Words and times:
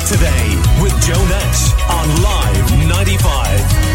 Limerick 0.00 0.06
Today 0.06 0.56
with 0.82 0.92
Joe 1.02 1.24
Nash 1.28 1.72
on 1.88 2.22
Live 2.22 2.88
95. 2.88 3.90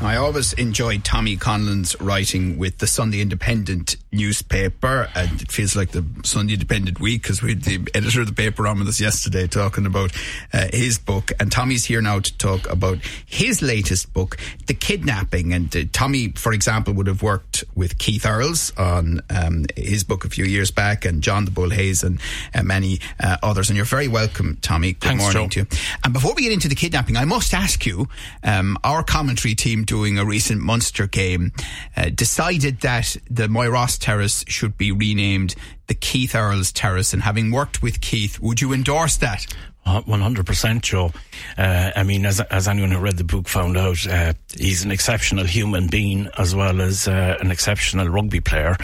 I 0.00 0.16
always 0.16 0.52
enjoyed 0.54 1.04
Tommy 1.04 1.36
Conlon's 1.36 2.00
writing 2.00 2.56
with 2.58 2.78
the 2.78 2.86
Sunday 2.86 3.20
Independent 3.20 3.96
newspaper, 4.10 5.08
and 5.14 5.42
it 5.42 5.52
feels 5.52 5.76
like 5.76 5.90
the 5.90 6.04
Sunday 6.24 6.54
Independent 6.54 7.00
week 7.00 7.22
because 7.22 7.42
we 7.42 7.50
had 7.50 7.62
the 7.62 7.88
editor 7.94 8.20
of 8.20 8.26
the 8.26 8.32
paper 8.32 8.66
on 8.66 8.78
with 8.78 8.88
us 8.88 9.00
yesterday 9.00 9.46
talking 9.46 9.86
about 9.86 10.12
uh, 10.52 10.68
his 10.72 10.98
book. 10.98 11.32
And 11.38 11.52
Tommy's 11.52 11.84
here 11.84 12.00
now 12.00 12.20
to 12.20 12.38
talk 12.38 12.68
about 12.70 12.98
his 13.26 13.60
latest 13.60 14.12
book, 14.12 14.38
The 14.66 14.74
Kidnapping. 14.74 15.52
And 15.52 15.74
uh, 15.76 15.84
Tommy, 15.92 16.28
for 16.28 16.52
example, 16.52 16.94
would 16.94 17.06
have 17.06 17.22
worked 17.22 17.64
with 17.74 17.98
Keith 17.98 18.24
Earls 18.24 18.72
on 18.76 19.20
um, 19.30 19.66
his 19.76 20.04
book 20.04 20.24
a 20.24 20.30
few 20.30 20.44
years 20.44 20.70
back, 20.70 21.04
and 21.04 21.22
John 21.22 21.44
the 21.44 21.50
Bull 21.50 21.70
Hayes, 21.70 22.02
and 22.02 22.20
uh, 22.54 22.62
many 22.62 23.00
uh, 23.20 23.36
others. 23.42 23.68
And 23.68 23.76
you're 23.76 23.84
very 23.84 24.08
welcome, 24.08 24.56
Tommy. 24.62 24.94
Good 24.94 25.08
Thanks, 25.08 25.22
morning 25.22 25.50
Joe. 25.50 25.64
to 25.64 25.76
you. 25.76 25.80
And 26.04 26.12
before 26.12 26.34
we 26.34 26.42
get 26.42 26.52
into 26.52 26.68
the 26.68 26.74
kidnapping, 26.74 27.16
I 27.16 27.24
must 27.24 27.52
ask 27.52 27.84
you, 27.84 28.08
um, 28.42 28.78
our 28.84 29.02
commentary 29.02 29.54
team 29.54 29.84
doing 29.84 30.18
a 30.18 30.24
recent 30.24 30.62
Munster 30.62 31.06
game 31.06 31.52
uh, 31.96 32.10
decided 32.14 32.80
that 32.80 33.16
the 33.30 33.48
Moyross 33.48 33.97
Terrace 33.98 34.44
should 34.48 34.76
be 34.76 34.92
renamed 34.92 35.54
the 35.88 35.94
Keith 35.94 36.34
Earls 36.34 36.72
Terrace. 36.72 37.12
And 37.12 37.22
having 37.22 37.50
worked 37.50 37.82
with 37.82 38.00
Keith, 38.00 38.38
would 38.40 38.60
you 38.60 38.72
endorse 38.72 39.16
that? 39.16 39.46
Uh, 39.86 40.02
One 40.02 40.20
hundred 40.20 40.44
percent, 40.44 40.82
Joe. 40.84 41.12
Uh, 41.56 41.92
I 41.96 42.02
mean, 42.02 42.26
as 42.26 42.40
as 42.40 42.68
anyone 42.68 42.90
who 42.90 42.98
read 42.98 43.16
the 43.16 43.24
book 43.24 43.48
found 43.48 43.78
out, 43.78 44.06
uh, 44.06 44.34
he's 44.54 44.84
an 44.84 44.90
exceptional 44.90 45.46
human 45.46 45.86
being 45.86 46.28
as 46.36 46.54
well 46.54 46.82
as 46.82 47.08
uh, 47.08 47.38
an 47.40 47.50
exceptional 47.50 48.06
rugby 48.08 48.40
player, 48.40 48.76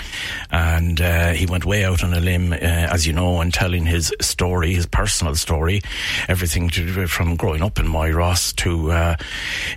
and 0.51 0.99
uh, 1.03 1.33
he 1.33 1.45
went 1.45 1.67
way 1.67 1.85
out 1.85 2.03
on 2.03 2.15
a 2.15 2.21
limb, 2.21 2.55
uh, 2.55 2.57
as 2.57 3.07
you 3.07 3.13
know, 3.13 3.43
in 3.43 3.51
telling 3.51 3.85
his 3.85 4.15
story, 4.23 4.73
his 4.73 4.87
personal 4.87 5.35
story, 5.35 5.83
everything 6.27 6.71
to 6.71 7.07
from 7.07 7.37
growing 7.37 7.61
up 7.63 7.79
in 7.79 7.87
Moyross 7.87 8.57
to 8.57 8.91
uh, 8.93 9.17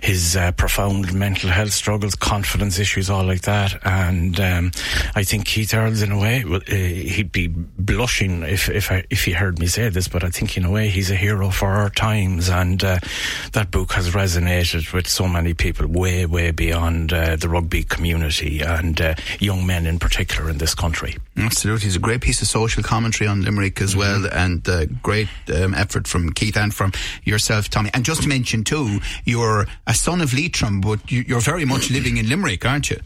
his 0.02 0.34
uh, 0.34 0.52
profound 0.52 1.12
mental 1.12 1.50
health 1.50 1.72
struggles, 1.72 2.14
confidence 2.14 2.78
issues, 2.78 3.10
all 3.10 3.24
like 3.24 3.42
that. 3.42 3.76
And 3.84 4.40
um, 4.40 4.70
I 5.14 5.24
think 5.24 5.44
Keith 5.44 5.74
Earls, 5.74 6.00
in 6.00 6.12
a 6.12 6.18
way, 6.18 6.42
uh, 6.42 6.60
he'd 7.18 7.32
be 7.32 7.48
blushing 7.48 8.42
if 8.42 8.70
if 8.70 8.90
I, 8.90 9.04
if 9.10 9.24
he 9.24 9.32
heard 9.32 9.58
me 9.58 9.66
say 9.66 9.88
this, 9.90 10.08
but 10.08 10.24
I 10.24 10.30
think 10.30 10.56
in 10.56 10.64
a 10.64 10.70
way 10.70 10.88
he's 10.88 11.10
a 11.10 11.16
hero 11.16 11.50
for 11.50 11.68
our 11.68 11.90
times, 11.90 12.48
and 12.48 12.82
uh, 12.82 12.98
that 13.52 13.70
book 13.70 13.92
has 13.92 14.10
resonated 14.10 14.92
with 14.92 15.06
so 15.06 15.28
many 15.28 15.52
people 15.52 15.86
way 15.86 16.24
way 16.26 16.52
beyond 16.52 17.12
uh, 17.12 17.36
the 17.36 17.48
rugby 17.48 17.82
community 17.82 18.60
and 18.62 19.00
uh, 19.00 19.14
young 19.40 19.66
men 19.66 19.84
in 19.86 19.98
particular 19.98 20.48
in 20.48 20.58
this 20.58 20.74
country. 20.74 21.16
Absolutely. 21.36 21.88
It's 21.88 21.96
a 21.96 22.00
great 22.00 22.20
piece 22.20 22.40
of 22.40 22.48
social 22.48 22.82
commentary 22.82 23.28
on 23.28 23.42
Limerick 23.42 23.80
as 23.80 23.94
well, 23.94 24.26
and 24.32 24.66
uh, 24.68 24.86
great 25.02 25.28
um, 25.54 25.74
effort 25.74 26.06
from 26.06 26.32
Keith 26.32 26.56
and 26.56 26.72
from 26.72 26.92
yourself, 27.24 27.68
Tommy. 27.68 27.90
And 27.92 28.04
just 28.04 28.22
to 28.22 28.28
mention, 28.28 28.64
too, 28.64 29.00
you're 29.24 29.66
a 29.86 29.94
son 29.94 30.20
of 30.20 30.32
Leitrim, 30.32 30.80
but 30.80 31.10
you're 31.10 31.40
very 31.40 31.64
much 31.64 31.90
living 31.90 32.16
in 32.16 32.28
Limerick, 32.28 32.64
aren't 32.64 32.90
you? 32.90 33.00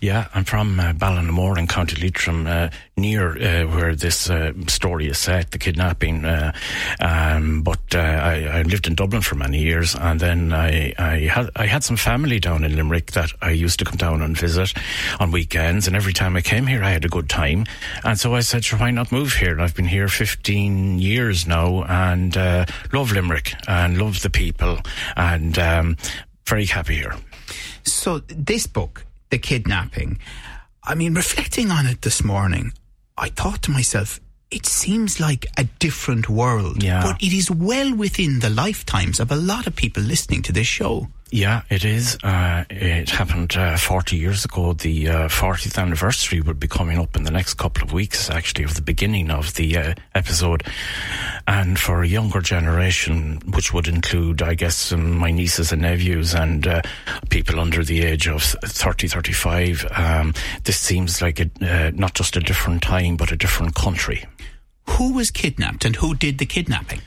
Yeah, 0.00 0.28
I'm 0.34 0.44
from 0.44 0.78
uh, 0.80 0.92
Ballinamore 0.92 1.58
in 1.58 1.66
County 1.66 2.00
Leitrim, 2.00 2.46
uh, 2.46 2.70
near 2.96 3.36
uh, 3.36 3.66
where 3.68 3.94
this 3.94 4.30
uh, 4.30 4.52
story 4.66 5.08
is 5.08 5.18
set, 5.18 5.50
the 5.50 5.58
kidnapping. 5.58 6.24
Uh, 6.24 6.52
um, 7.00 7.62
but 7.62 7.80
uh, 7.94 7.98
I, 7.98 8.44
I 8.44 8.62
lived 8.62 8.86
in 8.86 8.94
Dublin 8.94 9.22
for 9.22 9.34
many 9.34 9.58
years, 9.58 9.94
and 9.94 10.20
then 10.20 10.52
I, 10.52 10.92
I 10.98 11.18
had 11.20 11.50
I 11.56 11.66
had 11.66 11.84
some 11.84 11.96
family 11.96 12.40
down 12.40 12.64
in 12.64 12.76
Limerick 12.76 13.12
that 13.12 13.32
I 13.42 13.50
used 13.50 13.78
to 13.80 13.84
come 13.84 13.96
down 13.96 14.22
and 14.22 14.36
visit 14.36 14.72
on 15.18 15.30
weekends. 15.30 15.86
And 15.86 15.96
every 15.96 16.12
time 16.12 16.36
I 16.36 16.42
came 16.42 16.66
here, 16.66 16.82
I 16.82 16.90
had 16.90 17.04
a 17.04 17.08
good 17.08 17.28
time. 17.28 17.66
And 18.04 18.18
so 18.18 18.34
I 18.34 18.40
said, 18.40 18.64
sure, 18.64 18.78
why 18.78 18.90
not 18.90 19.12
move 19.12 19.34
here? 19.34 19.52
And 19.52 19.62
I've 19.62 19.74
been 19.74 19.88
here 19.88 20.08
15 20.08 20.98
years 20.98 21.46
now, 21.46 21.84
and 21.84 22.36
love 22.92 23.12
Limerick 23.12 23.54
and 23.68 23.98
love 23.98 24.22
the 24.22 24.30
people, 24.30 24.78
and 25.16 25.58
um, 25.58 25.96
very 26.46 26.66
happy 26.66 26.96
here. 26.96 27.14
So 27.84 28.18
this 28.26 28.66
book, 28.66 29.04
The 29.30 29.38
Kidnapping, 29.38 30.18
I 30.82 30.94
mean, 30.94 31.14
reflecting 31.14 31.70
on 31.70 31.86
it 31.86 32.02
this 32.02 32.24
morning, 32.24 32.72
I 33.16 33.28
thought 33.28 33.62
to 33.62 33.70
myself, 33.70 34.18
it 34.50 34.66
seems 34.66 35.20
like 35.20 35.46
a 35.56 35.64
different 35.78 36.28
world. 36.28 36.82
Yeah. 36.82 37.02
But 37.02 37.22
it 37.22 37.32
is 37.32 37.50
well 37.50 37.94
within 37.94 38.40
the 38.40 38.50
lifetimes 38.50 39.20
of 39.20 39.30
a 39.30 39.36
lot 39.36 39.66
of 39.66 39.76
people 39.76 40.02
listening 40.02 40.42
to 40.42 40.52
this 40.52 40.66
show. 40.66 41.08
Yeah, 41.32 41.62
it 41.70 41.84
is. 41.84 42.18
Uh, 42.24 42.64
it 42.70 43.08
happened 43.08 43.56
uh, 43.56 43.76
40 43.76 44.16
years 44.16 44.44
ago. 44.44 44.72
The 44.72 45.08
uh, 45.08 45.28
40th 45.28 45.80
anniversary 45.80 46.40
would 46.40 46.58
be 46.58 46.66
coming 46.66 46.98
up 46.98 47.14
in 47.14 47.22
the 47.22 47.30
next 47.30 47.54
couple 47.54 47.84
of 47.84 47.92
weeks, 47.92 48.28
actually, 48.28 48.64
of 48.64 48.74
the 48.74 48.82
beginning 48.82 49.30
of 49.30 49.54
the 49.54 49.76
uh, 49.76 49.94
episode. 50.16 50.64
And 51.46 51.78
for 51.78 52.02
a 52.02 52.08
younger 52.08 52.40
generation, 52.40 53.40
which 53.54 53.72
would 53.72 53.86
include, 53.86 54.42
I 54.42 54.54
guess, 54.54 54.90
um, 54.90 55.18
my 55.18 55.30
nieces 55.30 55.70
and 55.70 55.82
nephews 55.82 56.34
and 56.34 56.66
uh, 56.66 56.82
people 57.28 57.60
under 57.60 57.84
the 57.84 58.02
age 58.02 58.26
of 58.26 58.42
30, 58.42 59.06
35, 59.06 59.86
um, 59.94 60.34
this 60.64 60.78
seems 60.78 61.22
like 61.22 61.38
a, 61.38 61.50
uh, 61.62 61.92
not 61.94 62.14
just 62.14 62.36
a 62.36 62.40
different 62.40 62.82
time, 62.82 63.16
but 63.16 63.30
a 63.30 63.36
different 63.36 63.76
country. 63.76 64.24
Who 64.88 65.12
was 65.12 65.30
kidnapped 65.30 65.84
and 65.84 65.94
who 65.94 66.16
did 66.16 66.38
the 66.38 66.46
kidnapping? 66.46 67.02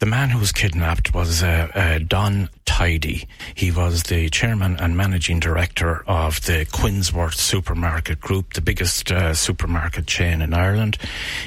The 0.00 0.06
man 0.06 0.30
who 0.30 0.40
was 0.40 0.52
kidnapped 0.52 1.14
was 1.14 1.40
Don 1.40 2.50
Tidey. 2.76 3.26
He 3.54 3.70
was 3.70 4.02
the 4.02 4.28
chairman 4.28 4.76
and 4.78 4.98
managing 4.98 5.40
director 5.40 6.04
of 6.06 6.42
the 6.42 6.66
Quinsworth 6.66 7.36
Supermarket 7.36 8.20
Group, 8.20 8.52
the 8.52 8.60
biggest 8.60 9.10
uh, 9.10 9.32
supermarket 9.32 10.06
chain 10.06 10.42
in 10.42 10.52
Ireland. 10.52 10.98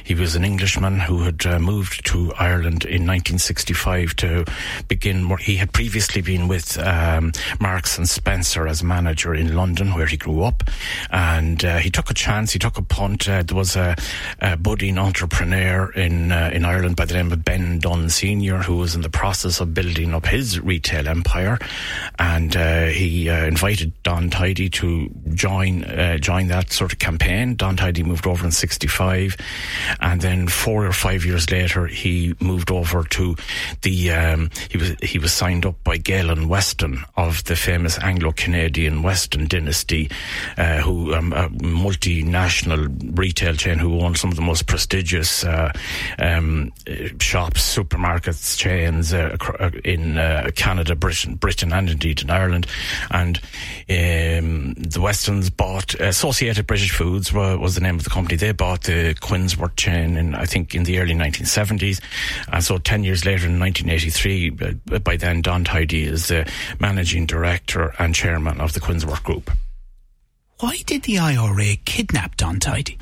He 0.03 0.15
was 0.15 0.33
an 0.33 0.43
Englishman 0.43 0.99
who 1.01 1.21
had 1.21 1.45
uh, 1.45 1.59
moved 1.59 2.03
to 2.07 2.33
Ireland 2.33 2.83
in 2.83 3.05
1965 3.05 4.15
to 4.15 4.45
begin. 4.87 5.29
He 5.37 5.57
had 5.57 5.71
previously 5.71 6.23
been 6.23 6.47
with 6.47 6.79
um, 6.79 7.31
Marks 7.59 7.99
and 7.99 8.09
Spencer 8.09 8.67
as 8.67 8.81
manager 8.81 9.35
in 9.35 9.55
London, 9.55 9.93
where 9.93 10.07
he 10.07 10.17
grew 10.17 10.41
up, 10.41 10.63
and 11.11 11.63
uh, 11.63 11.77
he 11.77 11.91
took 11.91 12.09
a 12.09 12.15
chance. 12.15 12.53
He 12.53 12.59
took 12.59 12.79
a 12.79 12.81
punt. 12.81 13.29
Uh, 13.29 13.43
there 13.43 13.55
was 13.55 13.75
a, 13.75 13.95
a 14.39 14.57
budding 14.57 14.97
entrepreneur 14.97 15.91
in 15.91 16.31
uh, 16.31 16.49
in 16.51 16.65
Ireland 16.65 16.95
by 16.95 17.05
the 17.05 17.13
name 17.13 17.31
of 17.31 17.45
Ben 17.45 17.77
Dunne 17.77 18.09
Senior, 18.09 18.63
who 18.63 18.77
was 18.77 18.95
in 18.95 19.01
the 19.01 19.11
process 19.11 19.59
of 19.59 19.75
building 19.75 20.15
up 20.15 20.25
his 20.25 20.59
retail 20.59 21.07
empire, 21.19 21.57
and 22.17 22.55
uh, 22.55 22.85
he 22.85 23.29
uh, 23.29 23.45
invited 23.45 23.91
Don 24.03 24.29
Tidey 24.29 24.71
to 24.73 25.09
join 25.33 25.83
uh, 25.83 26.17
join 26.17 26.47
that 26.47 26.71
sort 26.71 26.93
of 26.93 26.99
campaign. 26.99 27.55
Don 27.55 27.75
Tidey 27.75 28.05
moved 28.05 28.25
over 28.25 28.45
in 28.45 28.51
'65, 28.51 29.35
and 29.99 30.21
then 30.21 30.47
four 30.47 30.85
or 30.85 30.93
five 30.93 31.25
years 31.25 31.51
later, 31.51 31.87
he 31.87 32.35
moved 32.39 32.71
over 32.71 33.03
to 33.03 33.35
the 33.81 34.11
um, 34.11 34.49
he 34.69 34.77
was 34.77 34.95
he 35.01 35.19
was 35.19 35.33
signed 35.33 35.65
up 35.65 35.75
by 35.83 35.97
Galen 35.97 36.47
Weston 36.47 37.03
of 37.15 37.43
the 37.45 37.55
famous 37.55 37.99
Anglo-Canadian 37.99 39.03
Weston 39.03 39.47
dynasty, 39.47 40.09
uh, 40.57 40.77
who 40.77 41.13
um, 41.13 41.33
a 41.33 41.49
multinational 41.49 42.87
retail 43.17 43.55
chain 43.55 43.77
who 43.77 43.99
owns 43.99 44.19
some 44.19 44.29
of 44.29 44.35
the 44.35 44.41
most 44.41 44.67
prestigious 44.67 45.43
uh, 45.43 45.71
um, 46.17 46.71
shops, 47.19 47.75
supermarkets, 47.75 48.57
chains 48.57 49.13
in 49.83 50.15
Canada, 50.55 50.95
Britain, 51.09 51.35
Britain, 51.35 51.73
and 51.73 51.89
indeed 51.89 52.21
in 52.21 52.29
Ireland. 52.29 52.67
And 53.09 53.37
um, 53.89 54.73
the 54.75 54.99
Westons 55.01 55.49
bought 55.49 55.95
Associated 55.95 56.67
British 56.67 56.91
Foods 56.91 57.33
wa- 57.33 57.55
was 57.55 57.73
the 57.73 57.81
name 57.81 57.95
of 57.95 58.03
the 58.03 58.11
company. 58.11 58.35
They 58.35 58.51
bought 58.51 58.83
the 58.83 59.15
Quinsworth 59.15 59.75
chain 59.75 60.17
in 60.17 60.35
I 60.35 60.45
think 60.45 60.75
in 60.75 60.83
the 60.83 60.99
early 60.99 61.15
1970s, 61.15 61.99
and 62.51 62.63
so 62.63 62.77
ten 62.77 63.03
years 63.03 63.25
later 63.25 63.47
in 63.47 63.59
1983, 63.59 64.57
uh, 64.93 64.99
by 64.99 65.17
then 65.17 65.41
Don 65.41 65.65
Tidey 65.65 66.05
is 66.05 66.27
the 66.27 66.47
managing 66.79 67.25
director 67.25 67.95
and 67.97 68.13
chairman 68.13 68.61
of 68.61 68.73
the 68.73 68.79
Quinsworth 68.79 69.23
Group. 69.23 69.49
Why 70.59 70.77
did 70.85 71.03
the 71.03 71.17
IRA 71.17 71.75
kidnap 71.85 72.37
Don 72.37 72.59
Tidey? 72.59 72.99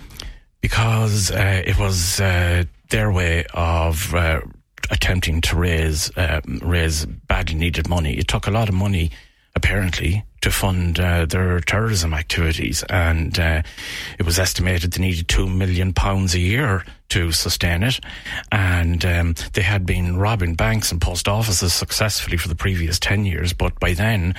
because 0.61 1.31
uh, 1.31 1.61
it 1.65 1.77
was 1.77 2.19
uh, 2.19 2.63
their 2.89 3.11
way 3.11 3.45
of 3.53 4.13
uh, 4.13 4.41
attempting 4.89 5.41
to 5.41 5.55
raise 5.55 6.15
uh, 6.17 6.41
raise 6.61 7.05
badly 7.05 7.55
needed 7.55 7.87
money. 7.87 8.17
It 8.17 8.27
took 8.27 8.47
a 8.47 8.51
lot 8.51 8.69
of 8.69 8.75
money, 8.75 9.11
apparently, 9.55 10.23
to 10.41 10.51
fund 10.51 10.99
uh, 10.99 11.25
their 11.25 11.59
terrorism 11.59 12.13
activities, 12.13 12.83
and 12.89 13.37
uh, 13.39 13.61
it 14.19 14.25
was 14.25 14.39
estimated 14.39 14.93
they 14.93 15.01
needed 15.01 15.27
two 15.27 15.47
million 15.47 15.93
pounds 15.93 16.35
a 16.35 16.39
year 16.39 16.83
to 17.09 17.31
sustain 17.31 17.83
it. 17.83 17.99
And 18.51 19.03
um, 19.05 19.35
they 19.53 19.61
had 19.61 19.85
been 19.85 20.17
robbing 20.17 20.55
banks 20.55 20.91
and 20.91 20.99
post 20.99 21.27
offices 21.27 21.73
successfully 21.73 22.37
for 22.37 22.47
the 22.47 22.55
previous 22.55 22.99
10 22.99 23.25
years. 23.25 23.53
But 23.53 23.79
by 23.79 23.93
then, 23.93 24.35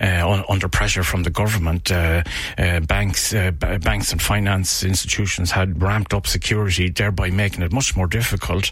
uh, 0.00 0.28
un- 0.28 0.44
under 0.48 0.68
pressure 0.68 1.02
from 1.02 1.22
the 1.22 1.30
government, 1.30 1.90
uh, 1.90 2.22
uh, 2.58 2.80
banks, 2.80 3.32
uh, 3.32 3.52
banks 3.52 4.12
and 4.12 4.20
finance 4.20 4.82
institutions 4.82 5.50
had 5.50 5.80
ramped 5.80 6.12
up 6.12 6.26
security, 6.26 6.90
thereby 6.90 7.30
making 7.30 7.62
it 7.62 7.72
much 7.72 7.96
more 7.96 8.06
difficult 8.06 8.66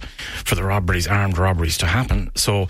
for 0.44 0.54
the 0.54 0.64
robberies, 0.64 1.06
armed 1.06 1.38
robberies 1.38 1.78
to 1.78 1.86
happen. 1.86 2.30
So 2.34 2.62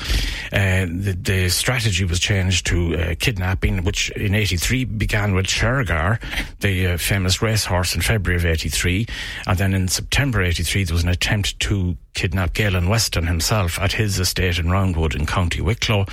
uh, 0.53 0.87
the, 0.87 1.19
the, 1.21 1.49
strategy 1.49 2.05
was 2.05 2.21
changed 2.21 2.67
to 2.67 2.95
uh, 2.95 3.15
kidnapping, 3.19 3.83
which 3.83 4.11
in 4.11 4.35
83 4.35 4.85
began 4.85 5.35
with 5.35 5.47
Shergar, 5.47 6.21
the 6.61 6.97
famous 6.99 7.41
racehorse 7.41 7.95
in 7.95 8.03
February 8.03 8.39
of 8.39 8.45
83. 8.45 9.07
And 9.47 9.59
then 9.59 9.73
in 9.73 9.89
September 9.89 10.43
83, 10.43 10.68
there 10.75 10.95
was 10.95 11.03
an 11.03 11.09
attempt 11.09 11.59
to 11.61 11.97
kidnap 12.15 12.53
Galen 12.53 12.89
Weston 12.89 13.27
himself 13.27 13.79
at 13.79 13.93
his 13.93 14.19
estate 14.19 14.59
in 14.59 14.67
Roundwood 14.67 15.15
in 15.15 15.25
County 15.25 15.61
Wicklow, 15.61 16.05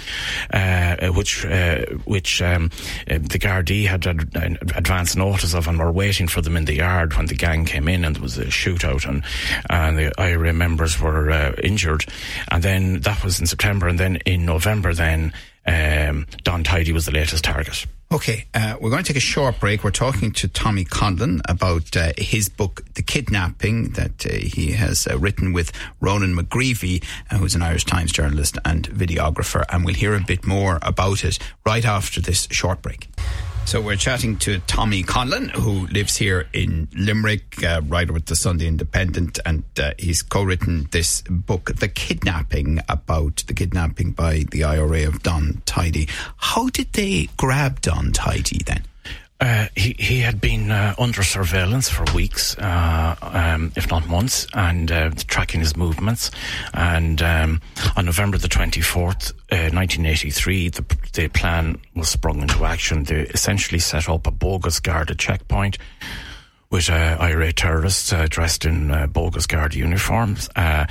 uh, 0.54 1.08
which 1.08 1.46
uh, 1.46 1.86
which 2.06 2.42
um, 2.42 2.72
uh, 3.10 3.16
the 3.16 3.40
Gardaí 3.40 3.88
had 3.88 4.06
ad- 4.08 4.36
advance 4.76 5.16
notice 5.16 5.54
of 5.54 5.68
and 5.68 5.80
were 5.80 5.92
waiting 5.92 6.28
for 6.28 6.42
them 6.42 6.56
in 6.56 6.66
the 6.66 6.76
yard 6.76 7.16
when 7.16 7.26
the 7.26 7.36
gang 7.36 7.66
came 7.66 7.88
in 7.88 8.06
and 8.06 8.16
there 8.16 8.24
was 8.24 8.38
a 8.38 8.46
shootout 8.46 9.08
and 9.08 9.24
and 9.70 9.98
the 9.98 10.12
IRA 10.20 10.54
members 10.54 11.00
were 11.00 11.32
uh, 11.32 11.54
injured, 11.64 12.06
and 12.52 12.64
then 12.64 13.00
that 13.02 13.24
was 13.24 13.40
in 13.40 13.48
September, 13.48 13.88
and 13.88 14.00
then 14.00 14.18
in 14.26 14.46
November, 14.46 14.94
then 14.94 15.34
um, 15.66 16.28
Don 16.44 16.64
Tidey 16.64 16.94
was 16.94 17.06
the 17.06 17.12
latest 17.12 17.44
target. 17.44 17.86
Okay, 18.12 18.46
uh, 18.54 18.78
we're 18.80 18.92
going 18.92 19.04
to 19.04 19.08
take 19.08 19.18
a 19.18 19.20
short 19.20 19.60
break. 19.60 19.84
We're 19.84 19.90
talking 19.90 20.32
to 20.34 20.48
Tommy 20.48 20.86
Conlon 20.86 21.42
about 21.50 21.98
uh, 21.98 22.14
his 22.18 22.50
book, 22.50 22.86
The 22.94 23.02
Kidnapping, 23.02 23.94
that 23.94 24.26
uh, 24.28 24.30
he 24.30 24.74
has 24.74 25.08
uh, 25.08 25.18
written 25.18 25.54
with 25.54 25.72
Ronan 26.00 26.36
McGreevy, 26.36 27.04
uh, 27.32 27.38
who's 27.38 27.56
an 27.56 27.64
Irish 27.64 27.84
Times 27.84 28.12
journalist 28.12 28.60
and 28.64 28.88
videographer. 28.90 29.66
And 29.70 29.84
we'll 29.84 29.96
hear 29.96 30.14
a 30.14 30.22
bit 30.22 30.46
more 30.46 30.78
about 30.84 31.24
it 31.24 31.40
right 31.66 31.84
after 31.84 32.22
this 32.22 32.48
short 32.52 32.84
break. 32.84 33.10
So 33.66 33.82
we're 33.82 33.96
chatting 33.96 34.38
to 34.38 34.60
Tommy 34.60 35.02
Conlon, 35.02 35.50
who 35.50 35.88
lives 35.88 36.16
here 36.16 36.48
in 36.54 36.88
Limerick, 36.96 37.64
uh, 37.64 37.82
writer 37.88 38.14
with 38.14 38.28
the 38.28 38.36
Sunday 38.36 38.68
Independent, 38.68 39.40
and 39.44 39.64
uh, 39.80 39.92
he's 39.98 40.22
co-written 40.22 40.88
this 40.92 41.24
book, 41.24 41.76
The 41.76 41.88
Kidnapping, 41.88 42.80
about 42.88 43.44
the 43.48 43.56
kidnapping 43.56 44.12
by 44.12 44.46
the 44.52 44.64
IRA 44.64 45.08
of 45.08 45.24
Don 45.24 45.64
Tidey. 45.66 46.08
How 46.38 46.70
did 46.70 46.94
they 46.94 47.28
grab 47.38 47.82
Don 47.82 48.12
Tidey 48.12 48.64
then? 48.64 48.84
Uh, 49.42 49.68
he 49.76 49.96
he 50.00 50.20
had 50.22 50.40
been 50.40 50.72
uh, 50.72 50.96
under 50.98 51.22
surveillance 51.22 51.90
for 51.90 52.06
weeks, 52.16 52.58
uh, 52.58 53.16
um, 53.22 53.72
if 53.76 53.90
not 53.90 54.08
months, 54.08 54.48
and 54.54 54.92
uh, 54.92 55.12
tracking 55.28 55.60
his 55.60 55.76
movements. 55.76 56.32
And 56.74 57.22
um, 57.22 57.62
on 57.98 58.06
November 58.06 58.38
the 58.38 58.48
twenty 58.48 58.80
fourth, 58.80 59.34
uh, 59.52 59.70
nineteen 59.74 60.06
eighty 60.06 60.30
three, 60.30 60.70
the 60.70 60.86
the 61.12 61.28
plan 61.28 61.78
was 61.96 62.08
sprung 62.08 62.42
into 62.42 62.64
action. 62.64 63.04
They 63.04 63.22
essentially 63.24 63.80
set 63.80 64.08
up 64.08 64.26
a 64.26 64.32
bogus 64.32 64.80
guarded 64.80 65.20
checkpoint 65.20 65.78
with 66.76 66.90
uh, 66.90 67.16
IRA 67.22 67.54
terrorists 67.54 68.12
uh, 68.12 68.28
dressed 68.30 68.66
in 68.66 68.92
uh, 68.92 69.08
bogus 69.08 69.48
guard 69.48 69.74
uniforms. 69.74 70.50
Uh, 70.58 70.86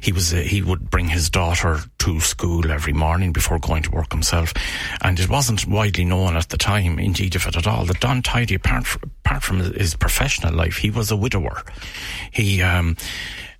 he 0.00 0.10
was 0.10 0.34
uh, 0.34 0.38
he 0.38 0.62
would 0.62 0.90
bring 0.90 1.06
his 1.06 1.30
daughter 1.30 1.78
to 1.98 2.18
school 2.18 2.72
every 2.72 2.92
morning 2.92 3.32
before 3.32 3.60
going 3.60 3.84
to 3.84 3.90
work 3.92 4.10
himself, 4.10 4.52
and 5.00 5.20
it 5.20 5.28
wasn't 5.28 5.64
widely 5.68 6.04
known 6.04 6.36
at 6.36 6.48
the 6.48 6.56
time, 6.56 6.98
indeed, 6.98 7.36
if 7.36 7.46
it 7.46 7.56
at 7.56 7.68
all, 7.68 7.84
that 7.84 8.00
Don 8.00 8.20
Tidey, 8.20 8.56
apart, 8.56 8.96
apart 9.24 9.44
from 9.44 9.60
his 9.60 9.94
professional 9.94 10.52
life, 10.52 10.78
he 10.78 10.90
was 10.90 11.12
a 11.12 11.16
widower. 11.16 11.62
He 12.32 12.60
um, 12.60 12.96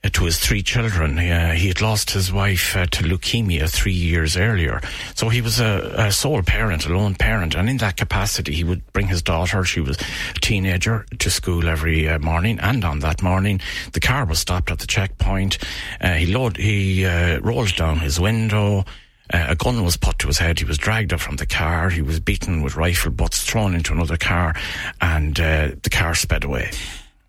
uh, 0.05 0.09
to 0.11 0.25
his 0.25 0.39
three 0.39 0.63
children. 0.63 1.19
Uh, 1.19 1.53
he 1.53 1.69
had 1.69 1.81
lost 1.81 2.11
his 2.11 2.33
wife 2.33 2.77
uh, 2.77 2.87
to 2.87 3.05
leukemia 3.05 3.69
three 3.69 3.93
years 3.93 4.37
earlier. 4.37 4.81
So 5.15 5.29
he 5.29 5.41
was 5.41 5.61
a, 5.61 5.95
a, 5.97 6.13
sole 6.13 6.43
parent, 6.43 6.87
a 6.87 6.97
lone 6.97 7.15
parent. 7.15 7.55
And 7.55 7.69
in 7.69 7.79
that 7.79 7.97
capacity, 7.97 8.53
he 8.53 8.65
would 8.65 8.93
bring 8.93 9.09
his 9.09 9.23
daughter, 9.23 9.65
she 9.65 9.81
was 9.81 9.99
a 10.37 10.41
teenager, 10.41 11.07
to 11.19 11.31
school 11.31 11.69
every 11.69 12.09
uh, 12.09 12.19
morning. 12.19 12.59
And 12.61 12.85
on 12.85 13.01
that 13.01 13.23
morning, 13.23 13.61
the 13.93 14.01
car 14.01 14.25
was 14.25 14.39
stopped 14.39 14.71
at 14.71 14.79
the 14.79 14.87
checkpoint. 14.87 15.59
Uh, 16.01 16.15
he, 16.15 16.33
load, 16.33 16.57
he 16.57 17.05
uh, 17.05 17.41
rolled 17.41 17.75
down 17.77 17.99
his 17.99 18.21
window. 18.21 18.85
Uh, 19.33 19.47
a 19.49 19.57
gun 19.57 19.85
was 19.85 19.97
put 19.97 20.19
to 20.21 20.29
his 20.29 20.39
head. 20.39 20.59
He 20.59 20.65
was 20.65 20.79
dragged 20.79 21.13
up 21.13 21.21
from 21.21 21.37
the 21.37 21.47
car. 21.47 21.91
He 21.91 22.03
was 22.03 22.21
beaten 22.21 22.63
with 22.63 22.77
rifle 22.77 23.11
butts, 23.11 23.43
thrown 23.43 23.75
into 23.75 23.93
another 23.93 24.17
car, 24.17 24.55
and 25.01 25.39
uh, 25.39 25.71
the 25.83 25.91
car 25.91 26.15
sped 26.15 26.45
away. 26.45 26.71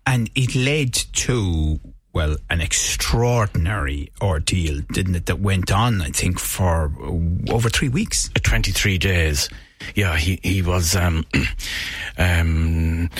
And 0.06 0.30
it 0.34 0.54
led 0.54 0.94
to 0.94 1.78
well, 2.12 2.36
an 2.48 2.60
extraordinary 2.60 4.10
ordeal, 4.20 4.80
didn't 4.92 5.14
it? 5.14 5.26
That 5.26 5.40
went 5.40 5.70
on, 5.70 6.02
I 6.02 6.10
think, 6.10 6.38
for 6.38 6.92
over 7.50 7.68
three 7.68 7.88
weeks. 7.88 8.30
Uh, 8.36 8.40
23 8.42 8.98
days. 8.98 9.48
Yeah, 9.94 10.16
he, 10.16 10.40
he 10.42 10.62
was, 10.62 10.96
um, 10.96 11.24
um, 12.18 13.10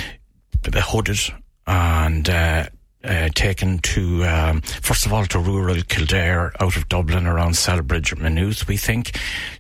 hooded 0.65 1.21
and, 1.67 2.29
uh, 2.29 2.67
uh, 3.05 3.29
taken 3.35 3.79
to, 3.79 4.25
um, 4.25 4.61
first 4.61 5.07
of 5.07 5.13
all, 5.13 5.25
to 5.27 5.39
rural 5.39 5.83
Kildare 5.89 6.53
out 6.61 6.77
of 6.77 6.89
Dublin 6.89 7.27
around 7.27 7.53
Celbridge 7.53 8.13
or 8.13 8.17
Maynooth, 8.17 8.69
we 8.69 8.77
think. 8.77 9.17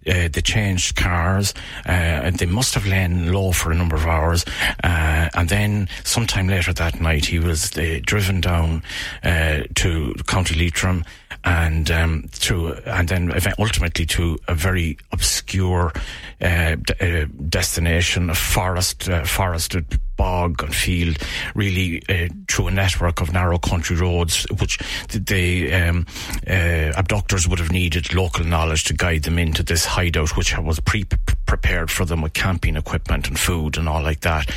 Uh, 0.06 0.28
they 0.32 0.42
changed 0.42 0.96
cars, 0.96 1.54
uh, 1.86 2.30
they 2.30 2.46
must 2.46 2.74
have 2.74 2.86
lain 2.86 3.32
low 3.32 3.52
for 3.52 3.70
a 3.70 3.74
number 3.74 3.96
of 3.96 4.06
hours. 4.06 4.44
Uh, 4.82 5.28
and 5.34 5.48
then 5.48 5.88
sometime 6.04 6.48
later 6.48 6.72
that 6.72 7.00
night, 7.00 7.26
he 7.26 7.38
was 7.38 7.76
uh, 7.76 7.98
driven 8.02 8.40
down 8.40 8.82
uh, 9.22 9.60
to 9.74 10.14
County 10.26 10.54
Leitrim 10.54 11.04
and 11.44 11.90
um, 11.90 12.24
through, 12.30 12.74
and 12.84 13.08
then 13.08 13.32
ultimately 13.58 14.04
to 14.04 14.38
a 14.48 14.54
very 14.54 14.98
obscure 15.12 15.92
uh, 16.40 16.74
d- 16.74 17.26
destination, 17.48 18.28
a 18.28 18.34
forest, 18.34 19.04
forested 19.24 19.98
bog 20.20 20.62
and 20.62 20.74
field, 20.74 21.16
really 21.54 22.02
uh, 22.10 22.28
through 22.46 22.68
a 22.68 22.70
network 22.70 23.22
of 23.22 23.32
narrow 23.32 23.56
country 23.56 23.96
roads, 23.96 24.46
which 24.60 24.78
the 25.08 25.72
um, 25.72 26.06
uh, 26.46 26.92
abductors 26.94 27.48
would 27.48 27.58
have 27.58 27.72
needed 27.72 28.12
local 28.12 28.44
knowledge 28.44 28.84
to 28.84 28.92
guide 28.92 29.22
them 29.22 29.38
into 29.38 29.62
this 29.62 29.86
hideout, 29.86 30.36
which 30.36 30.56
was 30.58 30.78
pre 30.80 31.04
prepared 31.46 31.90
for 31.90 32.04
them 32.04 32.20
with 32.20 32.34
camping 32.34 32.76
equipment 32.76 33.28
and 33.28 33.38
food 33.38 33.78
and 33.78 33.88
all 33.88 34.02
like 34.02 34.20
that. 34.20 34.50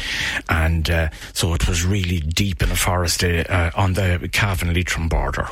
And 0.50 0.90
uh, 0.90 1.10
so 1.32 1.54
it 1.54 1.66
was 1.66 1.86
really 1.86 2.20
deep 2.20 2.62
in 2.62 2.68
the 2.68 2.76
forest 2.76 3.24
on 3.24 3.94
the 3.94 4.30
Cavan 4.34 4.74
Leitrim 4.74 5.08
border. 5.08 5.48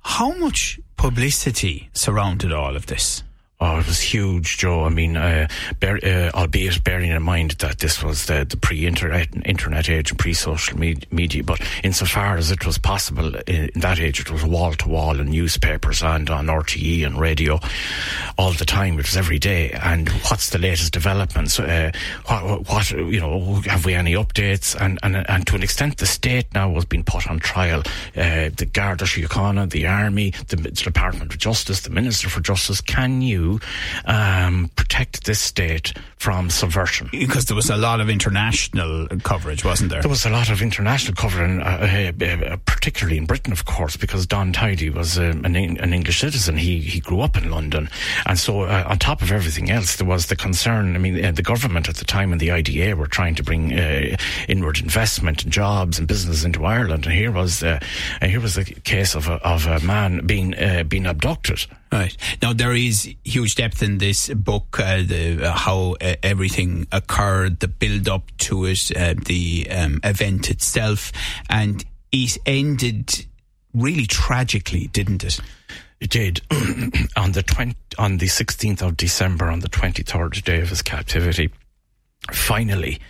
How 0.00 0.30
much 0.38 0.78
publicity 0.96 1.90
surrounded 1.92 2.52
all 2.52 2.76
of 2.76 2.86
this? 2.86 3.24
Oh, 3.58 3.78
it 3.78 3.86
was 3.86 4.00
huge, 4.00 4.58
Joe. 4.58 4.84
I 4.84 4.90
mean, 4.90 5.16
uh, 5.16 5.48
bear, 5.80 5.98
uh, 6.04 6.30
albeit 6.36 6.84
bearing 6.84 7.10
in 7.10 7.22
mind 7.22 7.52
that 7.52 7.78
this 7.78 8.02
was 8.02 8.26
the, 8.26 8.44
the 8.46 8.58
pre-internet 8.58 9.28
internet 9.46 9.88
age 9.88 10.10
and 10.10 10.18
pre-social 10.18 10.78
med- 10.78 11.06
media, 11.10 11.42
but 11.42 11.62
insofar 11.82 12.36
as 12.36 12.50
it 12.50 12.66
was 12.66 12.76
possible 12.76 13.34
in, 13.46 13.70
in 13.74 13.80
that 13.80 13.98
age, 13.98 14.20
it 14.20 14.30
was 14.30 14.44
wall 14.44 14.74
to 14.74 14.88
wall 14.90 15.18
in 15.18 15.30
newspapers 15.30 16.02
and 16.02 16.28
on 16.28 16.48
RTE 16.48 17.06
and 17.06 17.18
radio 17.18 17.58
all 18.36 18.52
the 18.52 18.66
time. 18.66 18.98
It 18.98 19.06
was 19.06 19.16
every 19.16 19.38
day. 19.38 19.70
And 19.70 20.10
what's 20.28 20.50
the 20.50 20.58
latest 20.58 20.92
developments? 20.92 21.58
Uh, 21.58 21.92
what, 22.26 22.68
what, 22.68 22.90
you 22.90 23.20
know, 23.20 23.62
have 23.64 23.86
we 23.86 23.94
any 23.94 24.12
updates? 24.12 24.76
And, 24.78 24.98
and, 25.02 25.16
and 25.30 25.46
to 25.46 25.54
an 25.54 25.62
extent, 25.62 25.96
the 25.96 26.04
state 26.04 26.52
now 26.52 26.74
has 26.74 26.84
been 26.84 27.04
put 27.04 27.26
on 27.26 27.38
trial. 27.38 27.80
Uh, 28.14 28.50
the 28.54 28.68
Garda 28.70 29.06
Síochána, 29.06 29.70
the 29.70 29.86
Army, 29.86 30.34
the 30.48 30.56
Department 30.56 31.32
of 31.32 31.38
Justice, 31.38 31.80
the 31.80 31.90
Minister 31.90 32.28
for 32.28 32.40
Justice. 32.40 32.82
Can 32.82 33.22
you 33.22 33.45
um, 34.04 34.70
protect 34.76 35.24
this 35.24 35.40
state 35.40 35.92
from 36.16 36.50
subversion. 36.50 37.08
Because 37.12 37.44
there 37.44 37.56
was 37.56 37.70
a 37.70 37.76
lot 37.76 38.00
of 38.00 38.08
international 38.08 39.06
coverage, 39.22 39.64
wasn't 39.64 39.90
there? 39.90 40.00
There 40.00 40.08
was 40.08 40.24
a 40.24 40.30
lot 40.30 40.50
of 40.50 40.62
international 40.62 41.14
coverage, 41.14 41.60
uh, 41.60 42.12
uh, 42.24 42.26
uh, 42.26 42.56
particularly 42.64 43.18
in 43.18 43.26
Britain, 43.26 43.52
of 43.52 43.64
course, 43.64 43.96
because 43.96 44.26
Don 44.26 44.52
Tidey 44.52 44.92
was 44.92 45.18
um, 45.18 45.44
an, 45.44 45.54
an, 45.56 45.92
English 45.92 46.20
citizen. 46.20 46.56
He 46.56 46.80
he 46.80 47.00
grew 47.00 47.20
up 47.20 47.36
in 47.36 47.50
London, 47.50 47.88
and 48.26 48.38
so 48.38 48.62
uh, 48.62 48.84
on 48.88 48.98
top 48.98 49.22
of 49.22 49.30
everything 49.30 49.70
else, 49.70 49.96
there 49.96 50.06
was 50.06 50.26
the 50.26 50.36
concern. 50.36 50.94
I 50.94 50.98
mean, 50.98 51.24
uh, 51.24 51.32
the 51.32 51.42
government 51.42 51.88
at 51.88 51.96
the 51.96 52.04
time 52.04 52.32
and 52.32 52.40
the 52.40 52.50
IDA 52.50 52.96
were 52.96 53.06
trying 53.06 53.34
to 53.36 53.42
bring 53.42 53.72
uh, 53.72 54.16
inward 54.48 54.80
investment 54.80 55.44
and 55.44 55.52
jobs 55.52 55.98
and 55.98 56.08
business 56.08 56.44
into 56.44 56.64
Ireland, 56.64 57.04
and 57.06 57.14
here 57.14 57.30
was 57.30 57.60
the 57.60 57.80
here 58.22 58.40
was 58.40 58.54
the 58.54 58.64
case 58.64 59.14
of 59.14 59.28
a, 59.28 59.34
of 59.46 59.66
a 59.66 59.80
man 59.80 60.26
being 60.26 60.54
being 60.88 61.06
abducted. 61.06 61.66
Right. 61.92 62.16
Now, 62.42 62.52
there 62.52 62.74
is 62.74 63.14
huge 63.24 63.54
depth 63.54 63.82
in 63.82 63.98
this 63.98 64.28
book, 64.28 64.78
uh, 64.80 65.02
the, 65.02 65.46
uh, 65.46 65.52
how 65.52 65.96
uh, 66.00 66.16
everything 66.22 66.86
occurred, 66.90 67.60
the 67.60 67.68
build 67.68 68.08
up 68.08 68.24
to 68.38 68.64
it, 68.64 68.90
uh, 68.96 69.14
the 69.24 69.68
um, 69.70 70.00
event 70.02 70.50
itself, 70.50 71.12
and 71.48 71.84
it 72.10 72.38
ended 72.44 73.26
really 73.72 74.06
tragically, 74.06 74.88
didn't 74.88 75.22
it? 75.22 75.38
It 76.00 76.10
did. 76.10 76.40
on 77.16 77.32
the 77.32 77.42
20, 77.42 77.76
on 77.98 78.18
the 78.18 78.26
16th 78.26 78.82
of 78.82 78.96
December, 78.96 79.48
on 79.48 79.60
the 79.60 79.68
23rd 79.68 80.44
day 80.44 80.60
of 80.60 80.68
his 80.68 80.82
captivity, 80.82 81.50
finally, 82.32 83.00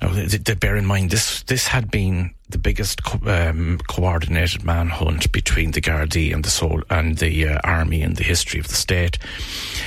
uh, 0.00 0.26
bear 0.60 0.76
in 0.76 0.86
mind 0.86 1.10
this 1.10 1.42
this 1.44 1.66
had 1.66 1.90
been 1.90 2.34
the 2.48 2.58
biggest 2.58 3.02
co- 3.02 3.20
um, 3.30 3.78
coordinated 3.88 4.62
manhunt 4.62 5.32
between 5.32 5.70
the 5.70 5.80
Gardaí 5.80 6.34
and 6.34 6.44
the 6.44 6.50
Sol- 6.50 6.82
and 6.90 7.18
the 7.18 7.48
uh, 7.48 7.58
army 7.64 8.02
in 8.02 8.14
the 8.14 8.22
history 8.22 8.60
of 8.60 8.68
the 8.68 8.74
state. 8.74 9.18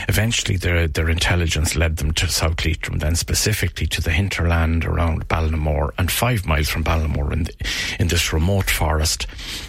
Eventually, 0.08 0.58
their 0.58 0.88
their 0.88 1.10
intelligence 1.10 1.75
led 1.75 1.98
them 1.98 2.12
to 2.13 2.27
South 2.27 2.65
Leitrim, 2.65 3.00
then 3.00 3.15
specifically 3.15 3.88
to 3.88 4.01
the 4.01 4.12
hinterland 4.12 4.86
around 4.86 5.27
Ballinamore 5.27 5.91
and 5.98 6.12
five 6.12 6.46
miles 6.46 6.70
from 6.70 6.84
Ballinamore 6.84 7.32
in 7.32 7.48
in 8.00 8.08
this 8.08 8.34
remote 8.34 8.70
forest. 8.70 9.27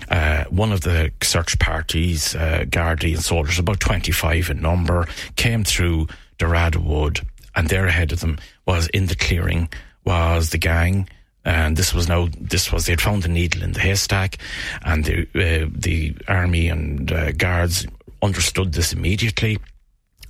Uh, 0.08 0.44
one 0.44 0.72
of 0.72 0.80
the 0.82 1.12
search 1.22 1.58
parties, 1.58 2.34
uh, 2.34 2.64
Gardaí 2.68 3.14
and 3.14 3.22
soldiers, 3.22 3.58
about 3.58 3.80
twenty 3.80 4.12
five 4.12 4.50
in 4.50 4.60
number, 4.60 5.06
came 5.36 5.64
through 5.64 6.06
Derrada 6.38 6.76
Wood, 6.76 7.20
and 7.56 7.68
there 7.68 7.86
ahead 7.86 8.12
of 8.12 8.20
them 8.20 8.38
was 8.66 8.86
in 8.88 9.06
the 9.06 9.16
clearing 9.16 9.68
was 10.04 10.50
the 10.50 10.58
gang 10.58 11.08
and 11.46 11.76
this 11.76 11.94
was 11.94 12.08
now 12.08 12.28
this 12.38 12.72
was 12.72 12.84
they'd 12.84 13.00
found 13.00 13.22
the 13.22 13.28
needle 13.28 13.62
in 13.62 13.72
the 13.72 13.80
haystack, 13.80 14.36
and 14.84 15.04
the 15.04 15.22
uh, 15.34 15.70
the 15.70 16.14
army 16.26 16.68
and 16.68 17.12
uh, 17.12 17.30
guards 17.32 17.86
understood 18.20 18.72
this 18.72 18.92
immediately, 18.92 19.58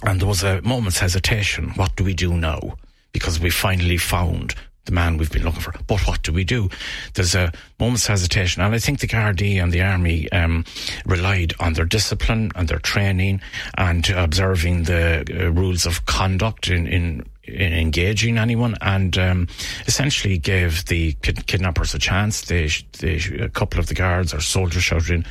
and 0.03 0.21
there 0.21 0.29
was 0.29 0.45
a 0.45 0.61
moment's 0.61 0.99
hesitation. 0.99 1.71
What 1.71 1.97
do 1.97 2.05
we 2.05 2.13
do 2.13 2.35
now? 2.35 2.77
Because 3.13 3.41
we 3.41 3.49
finally 3.49 3.97
found 3.97 4.55
the 4.87 4.93
man 4.93 5.19
we've 5.19 5.31
been 5.31 5.45
looking 5.45 5.61
for. 5.61 5.75
But 5.87 6.07
what 6.07 6.23
do 6.23 6.33
we 6.33 6.45
do? 6.45 6.71
There's 7.15 7.35
a 7.35 7.53
moment's 7.79 8.07
hesitation, 8.07 8.63
and 8.63 8.75
I 8.75 8.79
think 8.79 9.01
the 9.01 9.07
Gardaí 9.07 9.63
and 9.63 9.73
the 9.73 9.83
Army 9.83 10.31
um, 10.33 10.65
relied 11.05 11.53
on 11.61 11.75
their 11.75 11.85
discipline 11.85 12.51
and 12.55 12.69
their 12.69 12.79
training 12.79 13.41
and 13.77 14.09
observing 14.11 14.85
the 14.85 15.25
uh, 15.31 15.51
rules 15.51 15.87
of 15.87 16.07
conduct 16.07 16.69
in, 16.69 16.87
in 16.87 17.27
in 17.45 17.73
engaging 17.73 18.39
anyone 18.39 18.75
and 18.81 19.17
um, 19.19 19.47
essentially 19.87 20.37
gave 20.37 20.85
the 20.87 21.13
kid- 21.23 21.47
kidnappers 21.47 21.95
a 21.95 21.99
chance. 21.99 22.41
They, 22.43 22.69
they, 22.99 23.21
a 23.39 23.49
couple 23.49 23.79
of 23.79 23.87
the 23.87 23.95
guards 23.95 24.35
or 24.35 24.41
soldiers 24.41 24.83
shouted 24.83 25.11
in, 25.11 25.27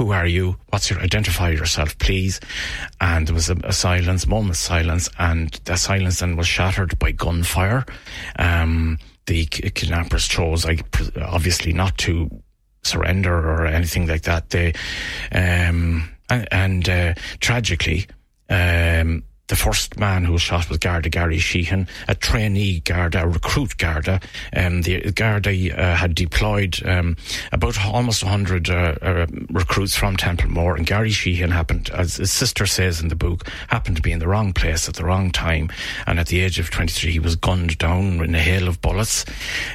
who 0.00 0.12
are 0.12 0.26
you? 0.26 0.56
What's 0.70 0.88
your, 0.88 0.98
identify 1.00 1.50
yourself, 1.50 1.98
please. 1.98 2.40
And 3.02 3.28
there 3.28 3.34
was 3.34 3.50
a, 3.50 3.56
a 3.64 3.72
silence, 3.74 4.26
moment's 4.26 4.58
silence, 4.58 5.10
and 5.18 5.50
that 5.66 5.78
silence 5.78 6.20
then 6.20 6.36
was 6.36 6.46
shattered 6.46 6.98
by 6.98 7.12
gunfire. 7.12 7.84
Um, 8.38 8.98
the 9.26 9.44
kidnappers 9.44 10.26
chose, 10.26 10.64
like, 10.64 10.86
obviously 11.20 11.74
not 11.74 11.98
to 11.98 12.30
surrender 12.82 13.34
or 13.34 13.66
anything 13.66 14.06
like 14.06 14.22
that. 14.22 14.48
They, 14.48 14.72
um, 15.32 16.08
and, 16.30 16.48
and 16.50 16.88
uh, 16.88 17.14
tragically, 17.40 18.06
um, 18.48 19.22
the 19.50 19.56
first 19.56 19.98
man 19.98 20.24
who 20.24 20.32
was 20.32 20.42
shot 20.42 20.68
was 20.68 20.78
Garda 20.78 21.08
Gary 21.08 21.38
Sheehan, 21.38 21.88
a 22.06 22.14
trainee 22.14 22.80
Garda, 22.80 23.24
a 23.24 23.28
recruit 23.28 23.76
Garda. 23.78 24.20
Um, 24.56 24.82
the 24.82 25.10
Garda 25.10 25.50
uh, 25.76 25.96
had 25.96 26.14
deployed 26.14 26.80
um, 26.86 27.16
about 27.50 27.84
almost 27.84 28.22
100 28.22 28.70
uh, 28.70 28.72
uh, 29.02 29.26
recruits 29.50 29.96
from 29.96 30.16
Templemore, 30.16 30.76
and 30.76 30.86
Gary 30.86 31.10
Sheehan 31.10 31.50
happened, 31.50 31.90
as 31.90 32.16
his 32.16 32.32
sister 32.32 32.64
says 32.64 33.00
in 33.00 33.08
the 33.08 33.16
book, 33.16 33.48
happened 33.68 33.96
to 33.96 34.02
be 34.02 34.12
in 34.12 34.20
the 34.20 34.28
wrong 34.28 34.52
place 34.52 34.88
at 34.88 34.94
the 34.94 35.04
wrong 35.04 35.32
time. 35.32 35.68
And 36.06 36.20
at 36.20 36.28
the 36.28 36.40
age 36.40 36.60
of 36.60 36.70
23, 36.70 37.10
he 37.10 37.18
was 37.18 37.34
gunned 37.34 37.76
down 37.78 38.22
in 38.22 38.34
a 38.36 38.40
hail 38.40 38.68
of 38.68 38.80
bullets, 38.80 39.24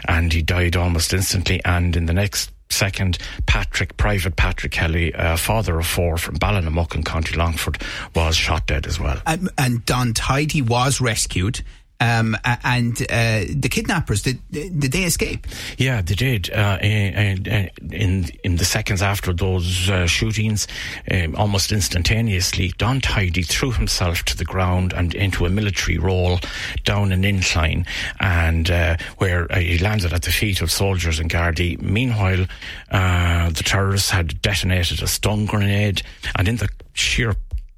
and 0.08 0.32
he 0.32 0.42
died 0.42 0.78
almost 0.78 1.14
instantly. 1.14 1.60
And 1.66 1.98
in 1.98 2.06
the 2.06 2.14
next 2.14 2.50
second, 2.70 3.18
Patrick, 3.46 3.98
Private 3.98 4.36
Patrick 4.36 4.72
Kelly, 4.72 5.14
uh, 5.14 5.38
father 5.38 5.80
of 5.80 5.86
four 5.88 6.18
from 6.18 6.38
Ballinamuck 6.38 6.96
in 6.96 7.04
County 7.04 7.36
Longford, 7.36 7.82
was 8.16 8.36
shot 8.36 8.68
dead 8.68 8.86
as 8.88 9.00
well. 9.00 9.22
Um, 9.26 9.50
and 9.58 9.86
Don 9.86 10.14
Tidey 10.14 10.62
was 10.62 11.02
rescued. 11.02 11.62
Um, 12.00 12.38
and 12.64 13.02
uh, 13.04 13.46
the 13.50 13.70
kidnappers 13.70 14.22
did 14.22 14.40
did 14.52 14.92
they 14.92 15.04
escape? 15.04 15.48
Yeah, 15.78 16.02
they 16.02 16.16
did. 16.16 16.50
Uh, 16.50 16.78
in, 16.82 18.26
in 18.44 18.56
the 18.58 18.66
seconds 18.66 19.02
after 19.02 19.32
those 19.34 19.90
uh, 19.90 20.06
shootings, 20.06 20.68
um, 21.10 21.36
almost 21.36 21.72
instantaneously, 21.72 22.74
Don 22.78 23.00
Tidey 23.00 23.46
threw 23.46 23.72
himself 23.72 24.24
to 24.24 24.38
the 24.38 24.46
ground 24.46 24.94
and 24.94 25.16
into 25.16 25.46
a 25.46 25.50
military 25.50 25.98
roll 25.98 26.40
down 26.84 27.12
an 27.12 27.24
incline, 27.24 27.86
and 28.20 28.70
uh, 28.70 28.98
where 29.18 29.52
uh, 29.52 29.60
he 29.60 29.78
landed 29.78 30.12
at 30.14 30.24
the 30.24 30.32
feet 30.32 30.62
of 30.62 30.72
soldiers 30.72 31.20
and 31.20 31.30
Gardaí. 31.30 31.82
Meanwhile, 31.82 32.48
uh, 32.92 33.50
the 33.50 33.64
terrorists 33.64 34.10
had 34.10 34.42
detonated 34.42 35.02
a 35.02 35.08
stun 35.08 35.46
grenade, 35.46 36.04
and 36.36 36.48
in 36.48 36.58
the 36.58 36.70
sheer 36.94 37.36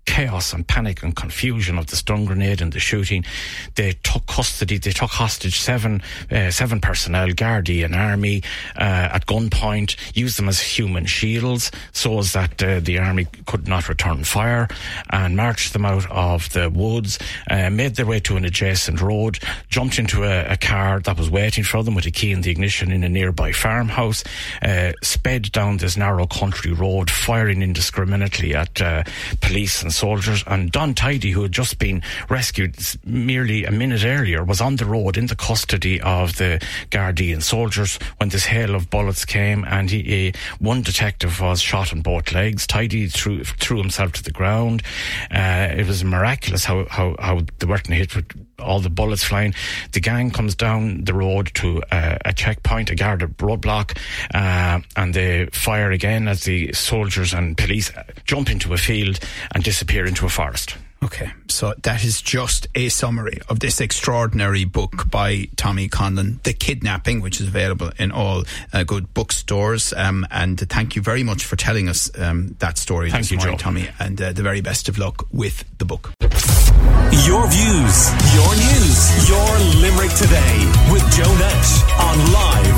chaos 0.07 0.53
and 0.53 0.67
panic 0.67 1.03
and 1.03 1.15
confusion 1.15 1.77
of 1.77 1.87
the 1.87 1.95
stun 1.95 2.25
grenade 2.25 2.61
and 2.61 2.73
the 2.73 2.79
shooting. 2.79 3.23
They 3.75 3.93
took 4.01 4.25
custody, 4.25 4.79
they 4.79 4.91
took 4.91 5.11
hostage 5.11 5.59
seven, 5.59 6.01
uh, 6.31 6.49
seven 6.49 6.81
personnel, 6.81 7.27
Gardaí 7.27 7.85
and 7.85 7.93
Army, 7.93 8.41
uh, 8.75 9.09
at 9.13 9.27
gunpoint, 9.27 9.95
used 10.15 10.39
them 10.39 10.49
as 10.49 10.59
human 10.59 11.05
shields 11.05 11.71
so 11.91 12.17
as 12.17 12.33
that 12.33 12.63
uh, 12.63 12.79
the 12.79 12.97
Army 12.97 13.27
could 13.45 13.67
not 13.67 13.89
return 13.89 14.23
fire 14.23 14.67
and 15.11 15.37
marched 15.37 15.73
them 15.73 15.85
out 15.85 16.09
of 16.09 16.51
the 16.53 16.69
woods, 16.69 17.19
uh, 17.51 17.69
made 17.69 17.95
their 17.95 18.05
way 18.05 18.19
to 18.21 18.37
an 18.37 18.45
adjacent 18.45 19.01
road, 19.01 19.39
jumped 19.69 19.99
into 19.99 20.23
a, 20.23 20.45
a, 20.45 20.57
car 20.57 20.99
that 21.01 21.17
was 21.17 21.29
waiting 21.29 21.63
for 21.63 21.83
them 21.83 21.93
with 21.93 22.05
a 22.05 22.11
key 22.11 22.31
in 22.31 22.41
the 22.41 22.49
ignition 22.49 22.91
in 22.91 23.03
a 23.03 23.09
nearby 23.09 23.51
farmhouse, 23.51 24.23
uh, 24.61 24.91
sped 25.03 25.51
down 25.51 25.77
this 25.77 25.97
narrow 25.97 26.25
country 26.25 26.71
road, 26.71 27.09
firing 27.11 27.61
indiscriminately 27.61 28.55
at 28.55 28.81
uh, 28.81 29.03
police 29.41 29.81
and 29.83 29.93
soldiers. 29.97 30.43
And 30.47 30.71
Don 30.71 30.93
Tidey, 30.93 31.31
who 31.31 31.41
had 31.41 31.51
just 31.51 31.79
been 31.79 32.01
rescued 32.29 32.77
merely 33.05 33.65
a 33.65 33.71
minute 33.71 34.05
earlier, 34.05 34.43
was 34.43 34.61
on 34.61 34.77
the 34.77 34.85
road 34.85 35.17
in 35.17 35.27
the 35.27 35.35
custody 35.35 35.99
of 36.01 36.37
the 36.37 36.63
Guardian 36.89 37.41
soldiers 37.41 37.99
when 38.17 38.29
this 38.29 38.45
hail 38.45 38.75
of 38.75 38.89
bullets 38.89 39.25
came. 39.25 39.65
And 39.65 39.89
he, 39.89 40.29
uh, 40.29 40.37
one 40.59 40.81
detective 40.81 41.41
was 41.41 41.61
shot 41.61 41.91
in 41.91 42.01
both 42.01 42.31
legs. 42.31 42.67
Tidey 42.67 43.11
threw, 43.11 43.43
threw 43.43 43.77
himself 43.77 44.13
to 44.13 44.23
the 44.23 44.31
ground. 44.31 44.83
Uh, 45.31 45.67
it 45.75 45.87
was 45.87 46.03
miraculous 46.03 46.63
how, 46.63 46.85
how, 46.89 47.15
how 47.19 47.41
they 47.59 47.95
hit 47.95 48.15
with 48.15 48.46
all 48.59 48.79
the 48.79 48.89
bullets 48.89 49.23
flying. 49.23 49.53
The 49.91 49.99
gang 49.99 50.31
comes 50.31 50.55
down 50.55 51.03
the 51.03 51.13
road 51.13 51.51
to 51.55 51.83
uh, 51.91 52.17
a 52.25 52.33
checkpoint, 52.33 52.89
a 52.89 52.95
guarded 52.95 53.37
roadblock, 53.37 53.97
uh, 54.33 54.81
and 54.95 55.13
they 55.13 55.47
fire 55.51 55.91
again 55.91 56.27
as 56.27 56.43
the 56.43 56.73
soldiers 56.73 57.33
and 57.33 57.57
police 57.57 57.91
jump 58.25 58.49
into 58.49 58.73
a 58.73 58.77
field 58.77 59.19
and 59.53 59.63
disappear 59.63 60.05
into 60.05 60.25
a 60.25 60.29
forest. 60.29 60.77
Okay, 61.03 61.31
so 61.47 61.73
that 61.83 62.03
is 62.03 62.21
just 62.21 62.67
a 62.73 62.89
summary 62.89 63.39
of 63.49 63.59
this 63.59 63.79
extraordinary 63.79 64.65
book 64.65 65.09
by 65.11 65.47
Tommy 65.55 65.89
Conlon, 65.89 66.41
The 66.43 66.53
Kidnapping, 66.53 67.21
which 67.21 67.39
is 67.39 67.47
available 67.47 67.91
in 67.99 68.11
all 68.11 68.43
uh, 68.73 68.83
good 68.83 69.13
bookstores. 69.13 69.93
Um, 69.93 70.25
and 70.31 70.59
thank 70.59 70.95
you 70.95 71.01
very 71.03 71.23
much 71.23 71.45
for 71.45 71.55
telling 71.55 71.87
us 71.87 72.09
um, 72.19 72.55
that 72.59 72.77
story 72.79 73.11
thank 73.11 73.23
this 73.23 73.31
you, 73.31 73.37
morning, 73.37 73.57
Joe. 73.57 73.63
Tommy, 73.63 73.89
and 73.99 74.19
uh, 74.21 74.33
the 74.33 74.41
very 74.41 74.61
best 74.61 74.89
of 74.89 74.97
luck 74.97 75.27
with 75.31 75.63
the 75.77 75.85
book. 75.85 76.11
Your 77.25 77.47
views, 77.47 78.09
your 78.33 78.55
news, 78.55 79.29
your 79.29 79.59
Limerick 79.81 80.11
today 80.13 80.65
with 80.91 81.03
Joe 81.13 81.33
Nash 81.37 81.83
on 81.99 82.33
Live 82.33 82.77